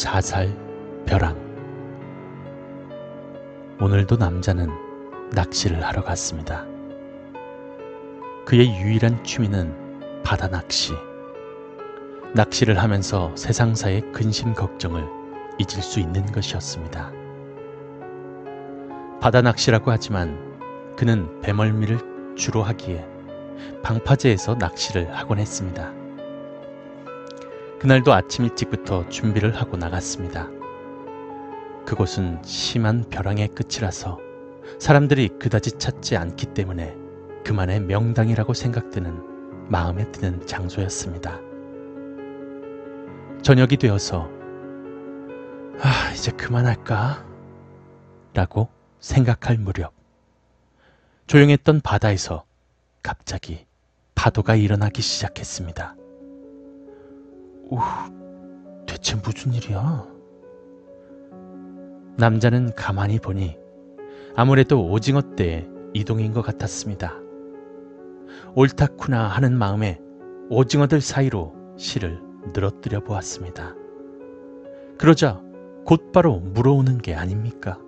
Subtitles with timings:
[0.00, 0.56] 자살
[1.04, 1.36] 벼랑
[3.82, 4.70] 오늘도 남자는
[5.34, 6.64] 낚시를 하러 갔습니다.
[8.46, 9.74] 그의 유일한 취미는
[10.24, 10.94] 바다 낚시.
[12.34, 15.06] 낚시를 하면서 세상사의 근심 걱정을
[15.58, 17.12] 잊을 수 있는 것이었습니다.
[19.20, 20.56] 바다 낚시라고 하지만
[20.96, 23.06] 그는 배멀미를 주로 하기에
[23.82, 25.99] 방파제에서 낚시를 하곤 했습니다.
[27.80, 30.50] 그날도 아침 일찍부터 준비를 하고 나갔습니다.
[31.86, 34.18] 그곳은 심한 벼랑의 끝이라서
[34.78, 36.94] 사람들이 그다지 찾지 않기 때문에
[37.42, 41.40] 그만의 명당이라고 생각되는 마음에 드는 장소였습니다.
[43.40, 44.28] 저녁이 되어서
[45.80, 47.24] 아, 이제 그만할까?
[48.34, 49.94] 라고 생각할 무렵
[51.26, 52.44] 조용했던 바다에서
[53.02, 53.64] 갑자기
[54.14, 55.96] 파도가 일어나기 시작했습니다.
[57.70, 57.78] 우,
[58.84, 60.04] 대체 무슨 일이야?
[62.16, 63.56] 남자는 가만히 보니
[64.34, 67.14] 아무래도 오징어 떼의 이동인 것 같았습니다.
[68.56, 70.00] 옳다쿠나 하는 마음에
[70.48, 72.20] 오징어들 사이로 실을
[72.52, 73.76] 늘어뜨려 보았습니다.
[74.98, 75.40] 그러자
[75.84, 77.78] 곧바로 물어오는 게 아닙니까?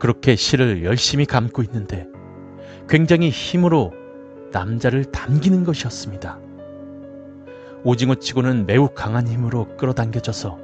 [0.00, 2.06] 그렇게 실을 열심히 감고 있는데
[2.88, 3.92] 굉장히 힘으로
[4.50, 6.47] 남자를 당기는 것이었습니다.
[7.84, 10.58] 오징어 치고는 매우 강한 힘으로 끌어당겨져서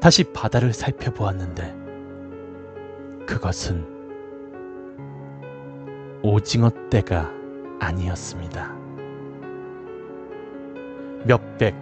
[0.00, 1.74] 다시 바다를 살펴보았는데
[3.26, 3.86] 그것은
[6.22, 7.30] 오징어 떼가
[7.78, 8.74] 아니었습니다.
[11.24, 11.74] 몇백,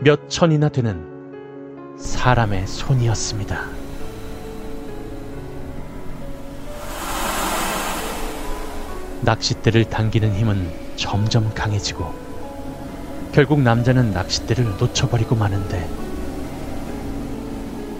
[0.00, 3.68] 몇 천이나 되는 사람의 손이었습니다.
[9.22, 12.25] 낚싯대를 당기는 힘은 점점 강해지고
[13.36, 15.86] 결국 남자는 낚싯대를 놓쳐버리고 마는데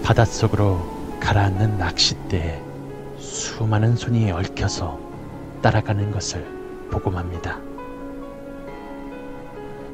[0.01, 2.59] 바닷속으로 가라앉는 낚싯대에
[3.19, 4.99] 수많은 손이 얽혀서
[5.61, 6.43] 따라가는 것을
[6.89, 7.59] 보고 맙니다.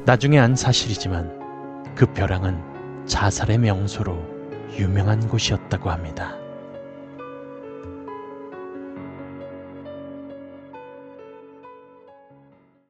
[0.06, 4.16] 나중에 안 사실이지만 그 벼랑은 자살의 명소로
[4.78, 6.38] 유명한 곳이었다고 합니다.